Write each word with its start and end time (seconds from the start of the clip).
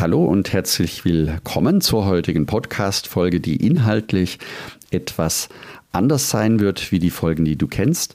Hallo 0.00 0.24
und 0.24 0.52
herzlich 0.52 1.04
willkommen 1.04 1.80
zur 1.80 2.06
heutigen 2.06 2.46
Podcast-Folge, 2.46 3.40
die 3.40 3.56
inhaltlich 3.56 4.38
etwas 4.92 5.48
anders 5.90 6.30
sein 6.30 6.60
wird 6.60 6.92
wie 6.92 7.00
die 7.00 7.10
Folgen, 7.10 7.44
die 7.44 7.56
du 7.56 7.66
kennst. 7.66 8.14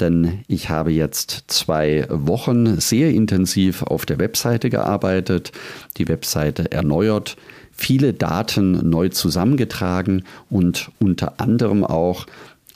Denn 0.00 0.42
ich 0.48 0.68
habe 0.68 0.90
jetzt 0.90 1.44
zwei 1.46 2.06
Wochen 2.08 2.80
sehr 2.80 3.10
intensiv 3.10 3.84
auf 3.84 4.04
der 4.04 4.18
Webseite 4.18 4.68
gearbeitet, 4.68 5.52
die 5.96 6.08
Webseite 6.08 6.72
erneuert, 6.72 7.36
viele 7.70 8.14
Daten 8.14 8.90
neu 8.90 9.08
zusammengetragen 9.08 10.24
und 10.50 10.90
unter 10.98 11.40
anderem 11.40 11.84
auch 11.84 12.26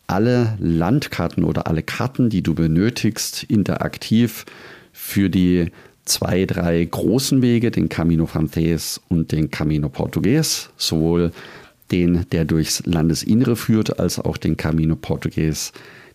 alle 0.06 0.56
Landkarten 0.60 1.42
oder 1.42 1.66
alle 1.66 1.82
Karten, 1.82 2.30
die 2.30 2.44
du 2.44 2.54
benötigst, 2.54 3.42
interaktiv 3.42 4.44
für 4.92 5.30
die 5.30 5.72
zwei, 6.06 6.46
drei 6.46 6.84
großen 6.84 7.42
Wege, 7.42 7.70
den 7.70 7.88
Camino 7.88 8.24
Francés 8.24 9.00
und 9.08 9.32
den 9.32 9.50
Camino 9.50 9.88
Portugues, 9.90 10.70
sowohl 10.76 11.32
den, 11.90 12.26
der 12.32 12.44
durchs 12.44 12.84
Landesinnere 12.86 13.56
führt, 13.56 14.00
als 14.00 14.18
auch 14.18 14.38
den 14.38 14.56
Camino 14.56 14.96
Portugues 14.96 15.72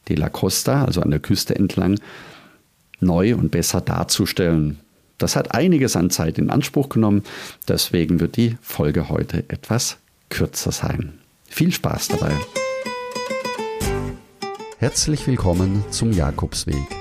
de 0.10 0.18
la 0.18 0.30
Costa, 0.30 0.86
also 0.86 1.02
an 1.02 1.12
der 1.12 1.20
Küste 1.20 1.56
entlang, 1.56 2.00
neu 3.00 3.36
und 3.36 3.52
besser 3.52 3.82
darzustellen. 3.82 4.80
Das 5.18 5.36
hat 5.36 5.54
einiges 5.54 5.96
an 5.96 6.10
Zeit 6.10 6.40
in 6.40 6.50
Anspruch 6.50 6.90
genommen, 6.90 7.24
deswegen 7.68 8.20
wird 8.20 8.38
die 8.38 8.58
Folge 8.62 9.10
heute 9.10 9.44
etwas 9.50 9.98
kürzer 10.30 10.72
sein. 10.72 11.14
Viel 11.48 11.72
Spaß 11.72 12.08
dabei. 12.10 12.32
Herzlich 14.80 15.28
willkommen 15.28 15.84
zum 15.92 16.12
Jakobsweg. 16.12 17.01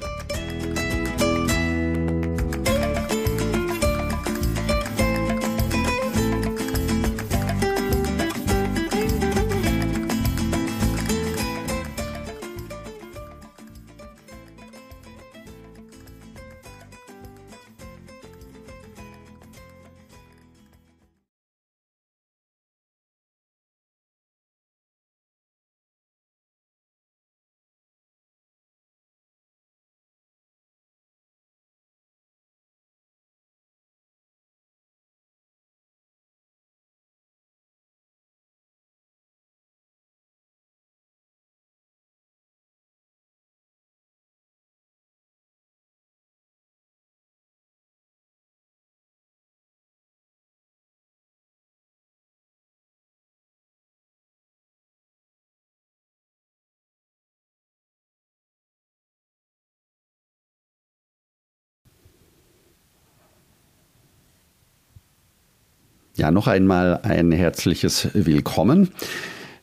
Ja, 66.17 66.29
noch 66.29 66.47
einmal 66.47 66.99
ein 67.03 67.31
herzliches 67.31 68.09
Willkommen. 68.13 68.89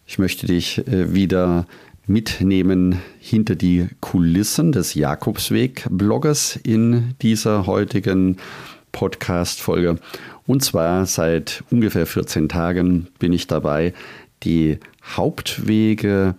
Ich 0.06 0.19
möchte 0.19 0.47
dich 0.47 0.78
äh, 0.88 1.12
wieder 1.12 1.66
mitnehmen 2.06 3.03
hinter 3.20 3.54
die 3.54 3.88
Kulissen 4.00 4.72
des 4.72 4.94
Jakobsweg-Bloggers 4.94 6.58
in 6.62 7.14
dieser 7.20 7.66
heutigen 7.66 8.38
Podcast-Folge. 8.92 9.98
Und 10.47 10.64
zwar 10.64 11.04
seit 11.04 11.64
ungefähr 11.70 12.06
14 12.06 12.48
Tagen 12.48 13.08
bin 13.19 13.34
ich 13.34 13.47
dabei, 13.47 13.92
die 14.42 14.78
Hauptwege 15.04 16.34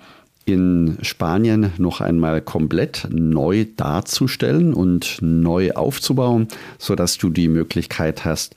in 0.50 0.98
Spanien 1.02 1.72
noch 1.78 2.02
einmal 2.02 2.42
komplett 2.42 3.08
neu 3.10 3.66
darzustellen 3.76 4.74
und 4.74 5.18
neu 5.22 5.72
aufzubauen, 5.72 6.48
sodass 6.78 7.18
du 7.18 7.30
die 7.30 7.48
Möglichkeit 7.48 8.26
hast, 8.26 8.56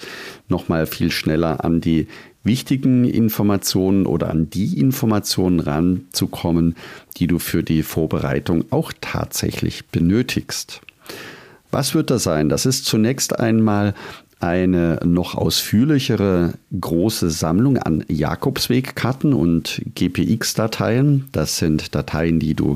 noch 0.49 0.69
mal 0.69 0.87
viel 0.87 1.11
schneller 1.11 1.65
an 1.65 1.81
die 1.81 2.09
wichtigen 2.45 3.05
Informationen 3.05 4.07
oder 4.07 4.31
an 4.31 4.51
die 4.51 4.79
Informationen 4.79 5.61
ranzukommen, 5.61 6.77
die 7.17 7.27
du 7.27 7.39
für 7.39 7.63
die 7.63 7.83
Vorbereitung 7.83 8.65
auch 8.71 8.93
tatsächlich 9.01 9.87
benötigst. 9.87 10.81
Was 11.71 11.95
wird 11.95 12.11
das 12.11 12.25
sein? 12.25 12.49
Das 12.49 12.67
ist 12.67 12.85
zunächst 12.85 13.39
einmal 13.39 13.95
eine 14.43 14.99
noch 15.05 15.35
ausführlichere 15.37 16.55
große 16.79 17.31
Sammlung 17.31 17.79
an 17.79 18.05
Jakobswegkarten 18.09 19.33
und 19.33 19.83
GPX-Dateien. 19.95 21.29
Das 21.31 21.59
sind 21.59 21.95
Dateien, 21.95 22.41
die 22.41 22.55
du 22.55 22.75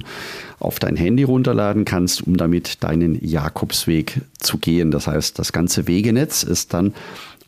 auf 0.60 0.78
dein 0.78 0.96
Handy 0.96 1.24
runterladen 1.24 1.84
kannst, 1.84 2.26
um 2.26 2.36
damit 2.36 2.84
deinen 2.84 3.18
Jakobsweg 3.24 4.20
zu 4.38 4.58
gehen. 4.58 4.90
Das 4.92 5.08
heißt, 5.08 5.38
das 5.38 5.52
ganze 5.52 5.88
Wegenetz 5.88 6.44
ist 6.44 6.72
dann 6.72 6.94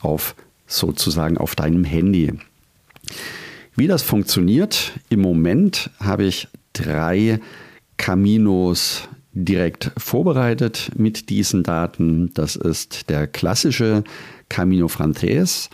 auf 0.00 0.34
sozusagen 0.66 1.38
auf 1.38 1.54
deinem 1.54 1.84
Handy. 1.84 2.34
Wie 3.76 3.86
das 3.86 4.02
funktioniert, 4.02 4.92
im 5.08 5.20
Moment 5.20 5.90
habe 6.00 6.24
ich 6.24 6.48
drei 6.72 7.40
Caminos 7.96 9.08
direkt 9.32 9.92
vorbereitet 9.96 10.90
mit 10.96 11.28
diesen 11.30 11.62
Daten. 11.62 12.32
Das 12.34 12.56
ist 12.56 13.08
der 13.10 13.26
klassische 13.26 14.04
Camino 14.48 14.88
Frances, 14.88 15.70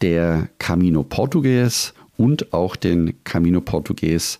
der 0.00 0.48
Camino 0.58 1.02
Portugues 1.02 1.94
und 2.16 2.52
auch 2.52 2.76
den 2.76 3.14
Camino 3.24 3.60
Portugues 3.60 4.38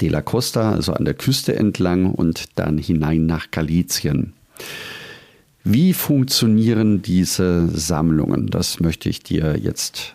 de 0.00 0.08
la 0.08 0.22
Costa, 0.22 0.72
also 0.72 0.92
an 0.92 1.04
der 1.04 1.14
Küste 1.14 1.56
entlang 1.56 2.12
und 2.12 2.46
dann 2.56 2.78
hinein 2.78 3.26
nach 3.26 3.50
Galizien. 3.50 4.32
Wie 5.64 5.92
funktionieren 5.92 7.02
diese 7.02 7.68
Sammlungen? 7.68 8.46
Das 8.46 8.80
möchte 8.80 9.08
ich 9.08 9.22
dir 9.22 9.58
jetzt 9.58 10.14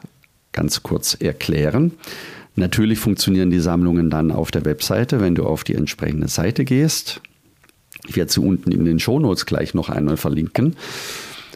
ganz 0.52 0.84
kurz 0.84 1.16
erklären. 1.20 1.92
Natürlich 2.56 3.00
funktionieren 3.00 3.50
die 3.50 3.60
Sammlungen 3.60 4.10
dann 4.10 4.32
auf 4.32 4.52
der 4.52 4.66
Webseite, 4.66 5.20
wenn 5.20 5.36
du 5.36 5.46
auf 5.46 5.64
die 5.64 5.76
entsprechende 5.76 6.28
Seite 6.28 6.66
gehst. 6.66 7.22
Ich 8.08 8.16
werde 8.16 8.32
sie 8.32 8.42
unten 8.42 8.72
in 8.72 8.86
den 8.86 9.00
Shownotes 9.00 9.46
gleich 9.46 9.74
noch 9.74 9.90
einmal 9.90 10.18
verlinken. 10.18 10.76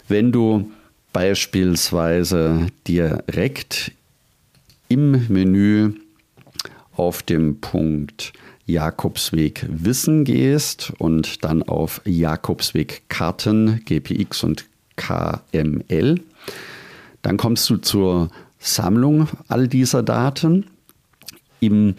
Wenn 0.07 0.31
du 0.31 0.71
beispielsweise 1.13 2.67
direkt 2.87 3.91
im 4.87 5.27
Menü 5.27 5.93
auf 6.95 7.23
dem 7.23 7.59
Punkt 7.59 8.33
Jakobsweg 8.65 9.65
Wissen 9.69 10.25
gehst 10.25 10.93
und 10.97 11.43
dann 11.43 11.63
auf 11.63 12.01
Jakobsweg 12.05 13.03
Karten 13.07 13.81
GPX 13.85 14.43
und 14.43 14.65
KML, 14.97 16.19
dann 17.21 17.37
kommst 17.37 17.69
du 17.69 17.77
zur 17.77 18.29
Sammlung 18.59 19.27
all 19.47 19.67
dieser 19.67 20.03
Daten. 20.03 20.65
Im 21.59 21.95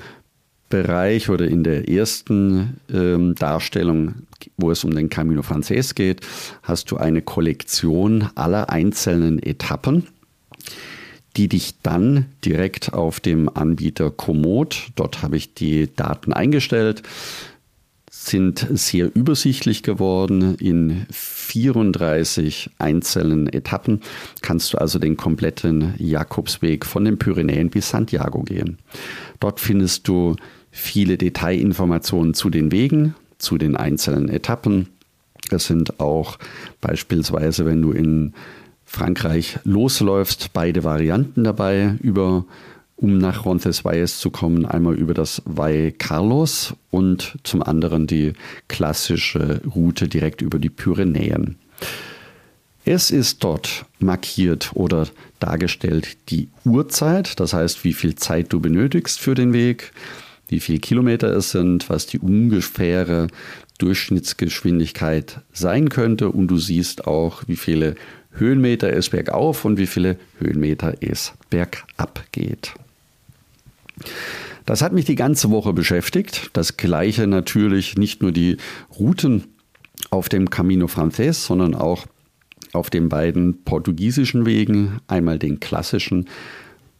Bereich 0.69 1.31
oder 1.31 1.47
in 1.47 1.65
der 1.65 1.89
ersten 1.89 2.81
ähm, 2.93 3.35
Darstellung, 3.35 4.27
wo 4.57 4.71
es 4.71 4.85
um 4.85 4.95
den 4.95 5.09
Camino 5.09 5.43
Frances 5.43 5.95
geht, 5.95 6.21
hast 6.63 6.91
du 6.91 6.97
eine 6.97 7.23
Kollektion 7.23 8.29
aller 8.35 8.71
einzelnen 8.71 9.43
Etappen, 9.43 10.07
die 11.37 11.49
dich 11.49 11.81
dann 11.83 12.27
direkt 12.45 12.93
auf 12.93 13.21
dem 13.21 13.49
Anbieter 13.49 14.11
Komoot, 14.11 14.89
dort 14.97 15.23
habe 15.23 15.37
ich 15.37 15.55
die 15.55 15.95
Daten 15.95 16.33
eingestellt, 16.33 17.03
sind 18.29 18.67
sehr 18.73 19.15
übersichtlich 19.15 19.83
geworden. 19.83 20.55
In 20.57 21.07
34 21.11 22.71
einzelnen 22.79 23.47
Etappen 23.49 24.01
kannst 24.43 24.73
du 24.73 24.79
also 24.79 24.99
den 24.99 25.17
kompletten 25.17 25.95
Jakobsweg 25.99 26.85
von 26.85 27.05
den 27.05 27.19
Pyrenäen 27.19 27.71
bis 27.71 27.91
Santiago 27.91 28.43
gehen. 28.43 28.79
Dort 29.41 29.61
findest 29.61 30.09
du 30.09 30.37
viele 30.71 31.17
Detailinformationen 31.17 32.35
zu 32.35 32.51
den 32.51 32.73
Wegen, 32.73 33.15
zu 33.39 33.59
den 33.59 33.77
einzelnen 33.77 34.29
Etappen, 34.29 34.89
Es 35.51 35.67
sind 35.67 35.99
auch 36.01 36.39
beispielsweise, 36.81 37.65
wenn 37.65 37.81
du 37.81 37.93
in 37.93 38.35
Frankreich 38.85 39.59
losläufst, 39.65 40.53
beide 40.53 40.85
Varianten 40.85 41.45
dabei, 41.45 41.95
über, 42.01 42.45
um 42.97 43.19
nach 43.19 43.45
Roncesvalles 43.45 44.19
zu 44.19 44.31
kommen. 44.31 44.67
Einmal 44.67 44.95
über 44.95 45.15
das 45.15 45.43
Valle 45.45 45.93
Carlos 45.93 46.75
und 46.91 47.37
zum 47.45 47.63
anderen 47.63 48.07
die 48.07 48.33
klassische 48.69 49.61
Route 49.75 50.09
direkt 50.09 50.43
über 50.43 50.59
die 50.59 50.71
Pyrenäen. 50.71 51.57
Es 52.85 53.11
ist 53.11 53.45
dort 53.45 53.85
markiert 53.99 54.71
oder 54.75 55.07
dargestellt 55.41 56.17
die 56.31 56.49
Uhrzeit, 56.65 57.39
das 57.39 57.53
heißt, 57.53 57.85
wie 57.85 57.93
viel 57.93 58.15
Zeit 58.15 58.53
du 58.53 58.61
benötigst 58.61 59.21
für 59.21 59.35
den 59.35 59.53
Weg, 59.53 59.93
wie 60.49 60.61
viele 60.61 60.79
Kilometer 60.79 61.29
es 61.29 61.51
sind, 61.51 61.89
was 61.89 62.07
die 62.07 62.19
ungefähre 62.19 63.29
Durchschnittsgeschwindigkeit 63.79 65.41
sein 65.53 65.89
könnte 65.89 66.31
und 66.31 66.49
du 66.49 66.59
siehst 66.59 67.07
auch, 67.07 67.45
wie 67.47 67.57
viele 67.57 67.95
Höhenmeter 68.33 68.93
es 68.93 69.11
bergauf 69.11 69.65
und 69.65 69.79
wie 69.79 69.87
viele 69.87 70.17
Höhenmeter 70.39 70.95
es 71.01 71.33
bergab 71.51 72.25
geht. 72.33 72.75
Das 74.67 74.83
hat 74.83 74.93
mich 74.93 75.07
die 75.07 75.15
ganze 75.15 75.51
Woche 75.51 75.73
beschäftigt. 75.73 76.51
Das 76.53 76.77
gleiche 76.77 77.27
natürlich 77.27 77.97
nicht 77.97 78.21
nur 78.21 78.33
die 78.33 78.59
Routen 78.99 79.45
auf 80.11 80.29
dem 80.29 80.51
Camino 80.51 80.89
Frances, 80.89 81.47
sondern 81.47 81.75
auch 81.75 82.07
auf 82.73 82.91
den 82.91 83.09
beiden 83.09 83.63
portugiesischen 83.65 84.45
Wegen. 84.45 85.01
Einmal 85.07 85.39
den 85.39 85.59
klassischen 85.59 86.27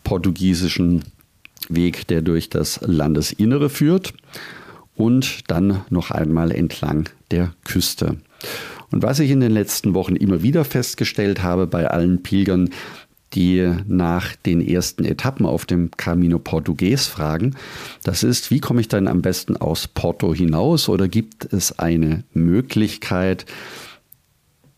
portugiesischen 0.03 1.05
Weg, 1.69 2.07
der 2.09 2.23
durch 2.23 2.51
das 2.51 2.81
Landesinnere 2.83 3.69
führt 3.71 4.15
und 4.95 5.51
dann 5.51 5.83
noch 5.91 6.11
einmal 6.11 6.51
entlang 6.51 7.09
der 7.31 7.53
Küste. 7.65 8.19
Und 8.91 9.03
was 9.03 9.21
ich 9.21 9.31
in 9.31 9.41
den 9.41 9.53
letzten 9.53 9.95
Wochen 9.95 10.17
immer 10.17 10.43
wieder 10.43 10.65
festgestellt 10.65 11.43
habe 11.43 11.67
bei 11.67 11.89
allen 11.89 12.23
Pilgern, 12.23 12.71
die 13.35 13.71
nach 13.87 14.35
den 14.37 14.67
ersten 14.67 15.05
Etappen 15.05 15.45
auf 15.45 15.67
dem 15.67 15.91
Camino 15.91 16.39
Portugues 16.39 17.07
fragen, 17.07 17.55
das 18.03 18.23
ist, 18.23 18.51
wie 18.51 18.61
komme 18.61 18.81
ich 18.81 18.89
dann 18.89 19.07
am 19.07 19.21
besten 19.21 19.57
aus 19.57 19.87
Porto 19.87 20.35
hinaus 20.35 20.89
oder 20.89 21.09
gibt 21.09 21.53
es 21.53 21.79
eine 21.79 22.25
Möglichkeit, 22.33 23.45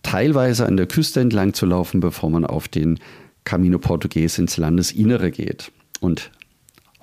teilweise 0.02 0.66
an 0.66 0.76
der 0.76 0.86
Küste 0.86 1.20
entlang 1.20 1.54
zu 1.54 1.66
laufen, 1.66 2.00
bevor 2.00 2.30
man 2.30 2.44
auf 2.44 2.66
den 2.66 2.98
Camino 3.44 3.78
Portugues 3.78 4.38
ins 4.38 4.56
Landesinnere 4.56 5.30
geht. 5.30 5.70
Und 6.00 6.30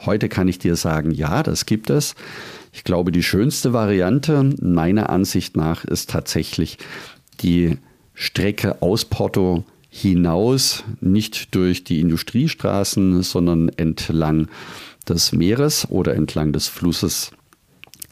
heute 0.06 0.30
kann 0.30 0.48
ich 0.48 0.60
dir 0.60 0.76
sagen, 0.76 1.12
ja, 1.12 1.44
das 1.44 1.66
gibt 1.66 1.90
es. 1.90 2.16
Ich 2.72 2.84
glaube, 2.84 3.12
die 3.12 3.24
schönste 3.24 3.74
Variante 3.74 4.52
meiner 4.62 5.10
Ansicht 5.10 5.58
nach 5.58 5.84
ist 5.84 6.10
tatsächlich 6.10 6.78
die 7.42 7.78
Strecke 8.14 8.82
aus 8.82 9.06
Porto 9.06 9.64
hinaus, 9.90 10.84
nicht 11.02 11.56
durch 11.56 11.84
die 11.84 12.02
Industriestraßen, 12.02 13.24
sondern 13.24 13.70
entlang 13.70 14.48
des 15.08 15.32
Meeres 15.32 15.90
oder 15.90 16.16
entlang 16.16 16.52
des 16.52 16.68
Flusses 16.68 17.32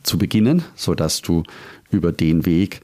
zu 0.04 0.18
beginnen, 0.18 0.64
sodass 0.76 1.22
du 1.22 1.44
über 1.92 2.12
den 2.12 2.46
Weg 2.46 2.82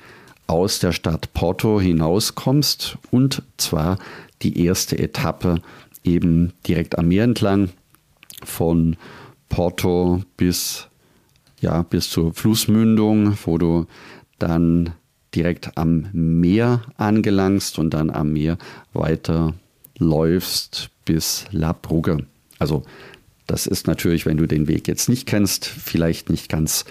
aus 0.48 0.80
der 0.80 0.92
Stadt 0.92 1.34
Porto 1.34 1.80
hinauskommst 1.80 2.98
und 3.10 3.44
zwar 3.58 3.98
die 4.42 4.66
erste 4.66 4.98
Etappe 4.98 5.62
eben 6.04 6.54
direkt 6.68 6.98
am 6.98 7.08
Meer 7.08 7.24
entlang 7.24 7.70
von 8.46 8.98
Porto 9.50 10.24
bis, 10.38 10.88
ja, 11.60 11.82
bis 11.84 12.10
zur 12.10 12.34
Flussmündung, 12.34 13.38
wo 13.46 13.58
du 13.58 13.86
dann 14.40 14.94
direkt 15.36 15.78
am 15.78 16.10
Meer 16.14 16.82
angelangst 16.98 17.80
und 17.80 17.94
dann 17.94 18.10
am 18.10 18.34
Meer 18.34 18.58
weiter 18.94 19.54
läufst 19.98 20.90
bis 21.06 21.46
La 21.52 21.74
Brugge. 21.74 22.26
Also 22.60 22.84
das 23.48 23.68
ist 23.68 23.88
natürlich, 23.88 24.26
wenn 24.26 24.38
du 24.38 24.48
den 24.48 24.68
Weg 24.68 24.88
jetzt 24.88 25.10
nicht 25.10 25.28
kennst, 25.28 25.66
vielleicht 25.66 26.30
nicht 26.30 26.50
ganz 26.50 26.86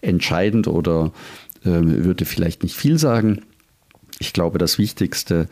entscheidend 0.00 0.66
oder 0.66 1.12
äh, 1.64 1.80
würde 1.82 2.24
vielleicht 2.24 2.62
nicht 2.62 2.74
viel 2.74 2.98
sagen. 2.98 3.42
Ich 4.18 4.32
glaube, 4.32 4.58
das 4.58 4.78
Wichtigste, 4.78 5.48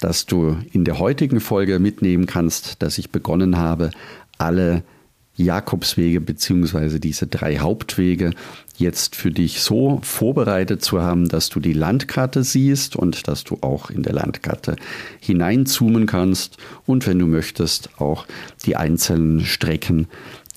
dass 0.00 0.26
du 0.26 0.56
in 0.72 0.84
der 0.84 0.98
heutigen 0.98 1.40
Folge 1.40 1.78
mitnehmen 1.80 2.26
kannst, 2.26 2.82
dass 2.82 2.98
ich 2.98 3.10
begonnen 3.10 3.58
habe, 3.58 3.90
alle 4.38 4.82
Jakobswege 5.38 6.20
beziehungsweise 6.20 6.98
diese 6.98 7.28
drei 7.28 7.58
Hauptwege 7.58 8.32
jetzt 8.76 9.14
für 9.14 9.30
dich 9.30 9.60
so 9.60 10.00
vorbereitet 10.02 10.82
zu 10.82 11.00
haben, 11.00 11.28
dass 11.28 11.48
du 11.48 11.60
die 11.60 11.72
Landkarte 11.72 12.42
siehst 12.42 12.96
und 12.96 13.28
dass 13.28 13.44
du 13.44 13.58
auch 13.60 13.90
in 13.90 14.02
der 14.02 14.14
Landkarte 14.14 14.76
hineinzoomen 15.20 16.06
kannst 16.06 16.56
und 16.86 17.06
wenn 17.06 17.18
du 17.18 17.26
möchtest 17.26 17.90
auch 18.00 18.26
die 18.66 18.76
einzelnen 18.76 19.44
Strecken 19.44 20.08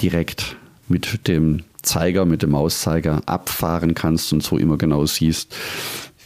direkt 0.02 0.56
mit 0.88 1.28
dem 1.28 1.64
Zeiger, 1.84 2.26
mit 2.26 2.42
dem 2.42 2.52
Mauszeiger 2.52 3.22
abfahren 3.28 3.94
kannst 3.94 4.34
und 4.34 4.44
so 4.44 4.58
immer 4.58 4.78
genau 4.78 5.06
siehst, 5.06 5.56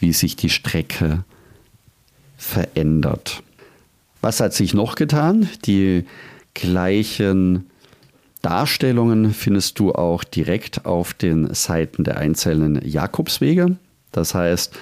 wie 0.00 0.12
sich 0.12 0.36
die 0.36 0.50
Strecke 0.50 1.24
verändert. 2.36 3.42
Was 4.20 4.40
hat 4.40 4.54
sich 4.54 4.74
noch 4.74 4.94
getan? 4.94 5.48
Die 5.64 6.04
gleichen 6.60 7.66
Darstellungen 8.42 9.32
findest 9.32 9.78
du 9.78 9.92
auch 9.92 10.24
direkt 10.24 10.86
auf 10.86 11.14
den 11.14 11.52
Seiten 11.54 12.04
der 12.04 12.18
einzelnen 12.18 12.80
Jakobswege. 12.86 13.76
Das 14.12 14.34
heißt, 14.34 14.76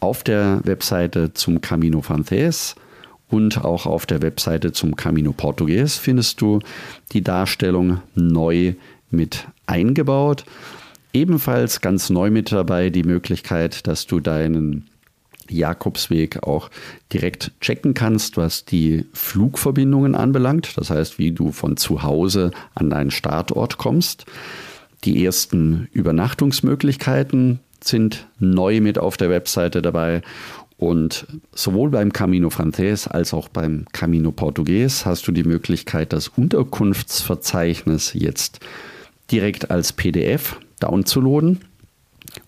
auf 0.00 0.22
der 0.22 0.60
Webseite 0.64 1.32
zum 1.34 1.60
Camino 1.60 2.02
Frances 2.02 2.74
und 3.28 3.64
auch 3.64 3.86
auf 3.86 4.06
der 4.06 4.22
Webseite 4.22 4.72
zum 4.72 4.96
Camino 4.96 5.32
Portugues 5.32 5.96
findest 5.96 6.40
du 6.40 6.60
die 7.12 7.22
Darstellung 7.22 8.00
neu 8.14 8.74
mit 9.10 9.46
eingebaut. 9.66 10.44
Ebenfalls 11.12 11.80
ganz 11.80 12.10
neu 12.10 12.30
mit 12.30 12.52
dabei 12.52 12.90
die 12.90 13.04
Möglichkeit, 13.04 13.86
dass 13.86 14.06
du 14.06 14.20
deinen 14.20 14.86
Jakobsweg 15.48 16.42
auch 16.42 16.70
direkt 17.12 17.52
checken 17.60 17.94
kannst, 17.94 18.36
was 18.36 18.64
die 18.64 19.04
Flugverbindungen 19.12 20.14
anbelangt. 20.14 20.76
Das 20.76 20.90
heißt, 20.90 21.18
wie 21.18 21.32
du 21.32 21.52
von 21.52 21.76
zu 21.76 22.02
Hause 22.02 22.50
an 22.74 22.90
deinen 22.90 23.10
Startort 23.10 23.78
kommst. 23.78 24.26
Die 25.04 25.24
ersten 25.24 25.88
Übernachtungsmöglichkeiten 25.92 27.60
sind 27.82 28.26
neu 28.38 28.80
mit 28.80 28.98
auf 28.98 29.16
der 29.16 29.30
Webseite 29.30 29.82
dabei. 29.82 30.22
Und 30.76 31.26
sowohl 31.52 31.90
beim 31.90 32.12
Camino 32.12 32.50
Frances 32.50 33.06
als 33.06 33.32
auch 33.32 33.48
beim 33.48 33.86
Camino 33.92 34.32
Portugues 34.32 35.06
hast 35.06 35.26
du 35.28 35.32
die 35.32 35.44
Möglichkeit, 35.44 36.12
das 36.12 36.28
Unterkunftsverzeichnis 36.28 38.12
jetzt 38.14 38.60
direkt 39.30 39.70
als 39.70 39.92
PDF 39.92 40.58
downzuladen 40.80 41.60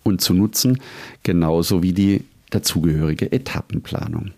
und 0.03 0.21
zu 0.21 0.35
nutzen, 0.35 0.81
genauso 1.23 1.83
wie 1.83 1.93
die 1.93 2.25
dazugehörige 2.50 3.33
Etappenplanung. 3.33 4.33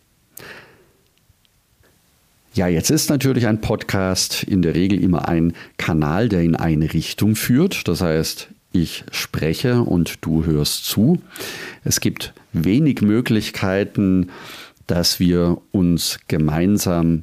Ja, 2.55 2.67
jetzt 2.67 2.91
ist 2.91 3.09
natürlich 3.11 3.47
ein 3.47 3.61
Podcast 3.61 4.43
in 4.43 4.63
der 4.63 4.75
Regel 4.75 5.01
immer 5.03 5.29
ein 5.29 5.53
Kanal, 5.77 6.29
der 6.29 6.43
in 6.43 6.57
eine 6.57 6.93
Richtung 6.93 7.37
führt. 7.37 7.87
Das 7.87 8.01
heißt, 8.01 8.49
ich 8.73 9.05
spreche 9.13 9.83
und 9.83 10.25
du 10.25 10.45
hörst 10.45 10.85
zu. 10.85 11.23
Es 11.85 12.01
gibt 12.01 12.35
wenig 12.53 13.01
Möglichkeiten, 13.01 14.31
dass 14.87 15.21
wir 15.21 15.59
uns 15.71 16.19
gemeinsam 16.29 17.23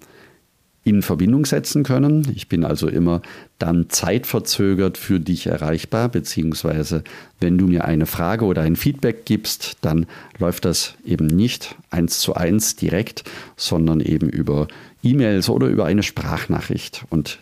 in 0.85 1.01
Verbindung 1.01 1.45
setzen 1.45 1.83
können. 1.83 2.31
Ich 2.35 2.47
bin 2.47 2.63
also 2.63 2.87
immer 2.87 3.23
dann 3.57 3.89
zeitverzögert 3.89 4.99
für 4.99 5.19
dich 5.19 5.47
erreichbar, 5.47 6.09
beziehungsweise 6.09 7.03
wenn 7.39 7.57
du 7.57 7.65
mir 7.65 7.85
eine 7.85 8.05
Frage 8.05 8.45
oder 8.45 8.61
ein 8.61 8.75
Feedback 8.75 9.25
gibst, 9.25 9.77
dann 9.81 10.05
läuft 10.37 10.63
das 10.63 10.93
eben 11.03 11.25
nicht 11.25 11.75
eins 11.89 12.19
zu 12.19 12.35
eins 12.35 12.75
direkt, 12.75 13.23
sondern 13.57 13.99
eben 13.99 14.29
über 14.29 14.67
E-Mails 15.01 15.49
oder 15.49 15.67
über 15.67 15.85
eine 15.85 16.03
Sprachnachricht. 16.03 17.03
Und 17.09 17.39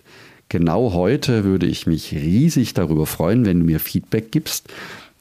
genau 0.47 0.93
heute 0.93 1.43
würde 1.43 1.65
ich 1.65 1.85
mich 1.85 2.13
riesig 2.13 2.73
darüber 2.73 3.05
freuen, 3.05 3.45
wenn 3.45 3.59
du 3.59 3.65
mir 3.65 3.81
Feedback 3.81 4.31
gibst. 4.31 4.69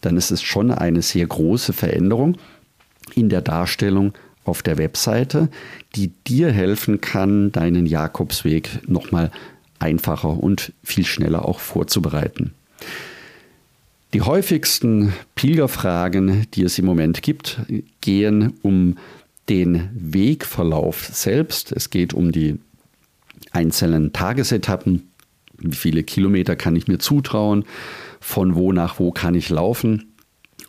Dann 0.01 0.17
ist 0.17 0.31
es 0.31 0.43
schon 0.43 0.71
eine 0.71 1.03
sehr 1.03 1.27
große 1.27 1.73
Veränderung 1.73 2.37
in 3.17 3.29
der 3.29 3.41
Darstellung 3.41 4.13
auf 4.45 4.63
der 4.63 4.79
Webseite, 4.79 5.49
die 5.95 6.09
dir 6.27 6.51
helfen 6.51 7.01
kann, 7.01 7.53
deinen 7.53 7.87
Jakobsweg 7.87 8.89
nochmal 8.89 9.31
einfacher 9.79 10.43
und 10.43 10.73
viel 10.83 11.05
schneller 11.05 11.47
auch 11.47 11.61
vorzubereiten. 11.61 12.53
Die 14.15 14.23
häufigsten 14.23 15.15
Pilgerfragen, 15.35 16.47
die 16.53 16.65
es 16.65 16.79
im 16.79 16.85
Moment 16.85 17.23
gibt, 17.23 17.61
gehen 18.01 18.55
um 18.63 18.99
den 19.49 19.89
Wegverlauf 19.95 21.09
selbst. 21.13 21.73
Es 21.73 21.91
geht 21.91 22.13
um 22.13 22.31
die 22.31 22.59
einzelnen 23.53 24.13
Tagesetappen. 24.13 25.09
Wie 25.59 25.77
viele 25.77 26.03
Kilometer 26.03 26.57
kann 26.57 26.77
ich 26.77 26.89
mir 26.89 26.99
zutrauen? 26.99 27.65
Von 28.21 28.55
wo 28.55 28.73
nach 28.73 28.99
wo 28.99 29.13
kann 29.13 29.35
ich 29.35 29.49
laufen? 29.49 30.13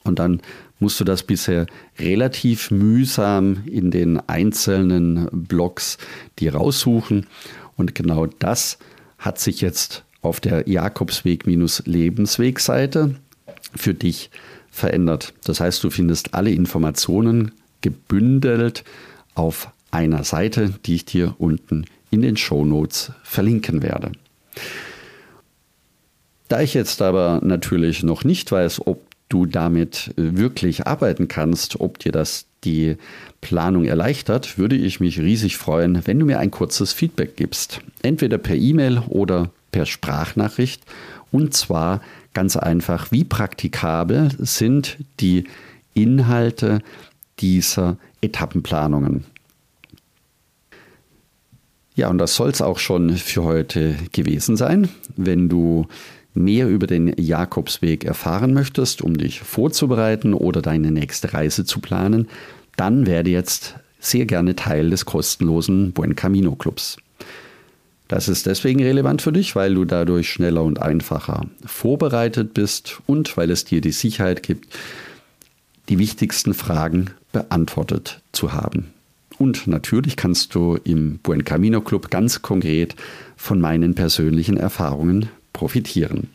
Und 0.04 0.20
dann 0.20 0.42
musst 0.80 1.00
du 1.00 1.04
das 1.04 1.22
bisher 1.24 1.66
relativ 2.00 2.72
mühsam 2.72 3.64
in 3.66 3.92
den 3.92 4.20
einzelnen 4.28 5.28
Blogs 5.32 6.00
dir 6.40 6.56
raussuchen. 6.56 7.28
Und 7.78 7.94
genau 7.96 8.26
das 8.26 8.80
hat 9.18 9.40
sich 9.40 9.62
jetzt 9.62 10.04
auf 10.22 10.40
der 10.40 10.68
Jakobsweg-Lebensweg-Seite 10.68 13.16
für 13.76 13.94
dich 13.94 14.32
verändert. 14.70 15.34
Das 15.44 15.60
heißt, 15.60 15.84
du 15.84 15.90
findest 15.90 16.34
alle 16.34 16.52
Informationen 16.52 17.52
gebündelt 17.82 18.86
auf 19.36 19.70
einer 19.92 20.24
Seite, 20.24 20.74
die 20.86 20.96
ich 20.96 21.04
dir 21.06 21.36
unten 21.38 21.86
in 22.10 22.22
den 22.22 22.38
Show 22.38 22.64
Notes 22.66 23.12
verlinken 23.24 23.84
werde. 23.84 24.14
Da 26.48 26.62
ich 26.62 26.74
jetzt 26.74 27.02
aber 27.02 27.42
natürlich 27.44 28.04
noch 28.04 28.24
nicht 28.24 28.50
weiß, 28.52 28.86
ob 28.86 29.02
du 29.34 29.46
damit 29.46 30.14
wirklich 30.16 30.86
arbeiten 30.86 31.28
kannst, 31.28 31.80
ob 31.82 32.00
dir 32.00 32.12
das 32.12 32.46
die 32.64 32.98
Planung 33.42 33.86
erleichtert, 33.86 34.58
würde 34.58 34.76
ich 34.76 35.00
mich 35.00 35.20
riesig 35.20 35.58
freuen, 35.58 36.06
wenn 36.06 36.20
du 36.20 36.26
mir 36.26 36.40
ein 36.40 36.52
kurzes 36.52 36.94
Feedback 36.94 37.36
gibst. 37.36 37.82
Entweder 38.02 38.38
per 38.38 38.56
E-Mail 38.56 39.00
oder 39.08 39.50
per 39.72 39.86
Sprachnachricht. 39.86 40.84
Und 41.32 41.54
zwar 41.54 42.02
ganz 42.34 42.56
einfach, 42.56 43.12
wie 43.12 43.24
praktikabel 43.24 44.30
sind 44.38 44.98
die 45.20 45.46
Inhalte 45.94 46.80
dieser 47.40 47.98
Etappenplanungen. 48.22 49.26
Ja, 51.96 52.10
und 52.10 52.18
das 52.18 52.36
soll 52.36 52.50
es 52.50 52.62
auch 52.62 52.80
schon 52.80 53.18
für 53.18 53.44
heute 53.44 53.96
gewesen 54.12 54.58
sein. 54.58 54.90
Wenn 55.16 55.50
du 55.50 55.88
mehr 56.34 56.68
über 56.68 56.88
den 56.88 57.14
Jakobsweg 57.18 58.06
erfahren 58.06 58.54
möchtest, 58.54 59.02
um 59.02 59.18
dich 59.18 59.42
vorzubereiten 59.42 60.34
oder 60.34 60.62
deine 60.62 60.92
nächste 60.92 61.34
Reise 61.34 61.66
zu 61.66 61.80
planen, 61.80 62.28
dann 62.76 63.06
werde 63.06 63.30
jetzt 63.30 63.76
sehr 64.00 64.26
gerne 64.26 64.56
Teil 64.56 64.90
des 64.90 65.06
kostenlosen 65.06 65.94
Buen 65.94 66.16
Camino 66.16 66.56
Clubs. 66.56 66.98
Das 68.08 68.28
ist 68.28 68.46
deswegen 68.46 68.84
relevant 68.84 69.22
für 69.22 69.32
dich, 69.32 69.56
weil 69.56 69.74
du 69.76 69.86
dadurch 69.86 70.30
schneller 70.30 70.64
und 70.64 70.82
einfacher 70.82 71.46
vorbereitet 71.66 72.54
bist 72.54 73.00
und 73.08 73.38
weil 73.38 73.50
es 73.50 73.66
dir 73.66 73.82
die 73.82 73.92
Sicherheit 73.92 74.44
gibt, 74.44 74.68
die 75.90 76.00
wichtigsten 76.00 76.54
Fragen 76.54 77.12
beantwortet 77.32 78.22
zu 78.32 78.54
haben. 78.54 78.94
Und 79.38 79.68
natürlich 79.68 80.16
kannst 80.16 80.54
du 80.54 80.78
im 80.84 81.18
Buen 81.20 81.44
Camino 81.44 81.82
Club 81.82 82.12
ganz 82.12 82.42
konkret 82.42 82.96
von 83.36 83.60
meinen 83.60 83.96
persönlichen 83.96 84.58
Erfahrungen 84.58 85.30
profitieren. 85.54 86.30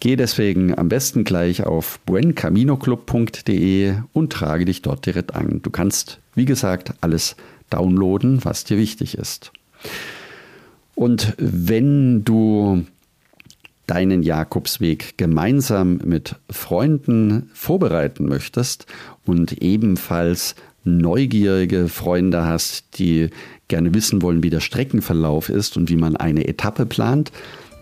Geh 0.00 0.16
deswegen 0.16 0.76
am 0.76 0.88
besten 0.88 1.22
gleich 1.22 1.64
auf 1.64 2.00
buencaminoclub.de 2.00 3.94
und 4.12 4.32
trage 4.32 4.64
dich 4.64 4.82
dort 4.82 5.06
direkt 5.06 5.34
an. 5.34 5.60
Du 5.62 5.70
kannst, 5.70 6.18
wie 6.34 6.44
gesagt, 6.44 6.92
alles 7.00 7.36
downloaden, 7.70 8.44
was 8.44 8.64
dir 8.64 8.78
wichtig 8.78 9.16
ist. 9.16 9.52
Und 10.96 11.34
wenn 11.38 12.24
du 12.24 12.84
deinen 13.86 14.22
Jakobsweg 14.22 15.18
gemeinsam 15.18 16.00
mit 16.04 16.36
Freunden 16.50 17.50
vorbereiten 17.52 18.26
möchtest 18.26 18.86
und 19.24 19.62
ebenfalls 19.62 20.54
neugierige 20.84 21.88
Freunde 21.88 22.44
hast, 22.44 22.98
die 22.98 23.30
gerne 23.68 23.94
wissen 23.94 24.22
wollen, 24.22 24.42
wie 24.42 24.50
der 24.50 24.60
Streckenverlauf 24.60 25.48
ist 25.48 25.76
und 25.76 25.90
wie 25.90 25.96
man 25.96 26.16
eine 26.16 26.46
Etappe 26.48 26.86
plant, 26.86 27.32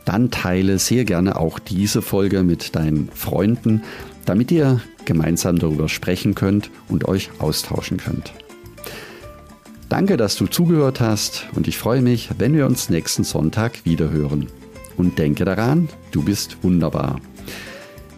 dann 0.05 0.31
teile 0.31 0.79
sehr 0.79 1.05
gerne 1.05 1.39
auch 1.39 1.59
diese 1.59 2.03
Folge 2.03 2.43
mit 2.43 2.75
deinen 2.75 3.11
Freunden, 3.15 3.83
damit 4.25 4.51
ihr 4.51 4.81
gemeinsam 5.05 5.59
darüber 5.59 5.89
sprechen 5.89 6.35
könnt 6.35 6.71
und 6.89 7.09
euch 7.09 7.31
austauschen 7.39 7.97
könnt. 7.97 8.33
Danke, 9.89 10.17
dass 10.17 10.37
du 10.37 10.47
zugehört 10.47 11.01
hast 11.01 11.47
und 11.57 11.67
ich 11.67 11.77
freue 11.77 12.01
mich, 12.01 12.31
wenn 12.39 12.55
wir 12.55 12.67
uns 12.67 12.91
nächsten 12.91 13.25
Sonntag 13.25 13.85
wiederhören. 13.85 14.47
Und 14.97 15.19
denke 15.19 15.45
daran, 15.45 15.89
du 16.13 16.23
bist 16.23 16.59
wunderbar. 16.63 17.21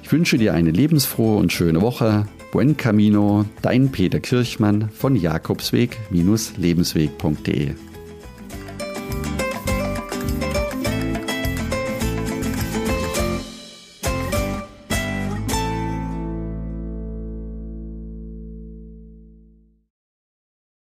Ich 0.03 0.13
wünsche 0.13 0.37
dir 0.37 0.53
eine 0.53 0.71
lebensfrohe 0.71 1.39
und 1.39 1.51
schöne 1.53 1.81
Woche. 1.81 2.27
Buen 2.51 2.77
Camino, 2.77 3.47
dein 3.63 3.91
Peter 3.91 4.21
Kirchmann 4.21 4.91
von 4.91 5.17
Jakobsweg-lebensweg.de. 5.17 7.92